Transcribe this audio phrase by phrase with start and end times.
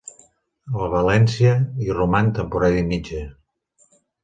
[0.71, 1.51] Al València
[1.85, 3.23] hi roman temporada i mitja.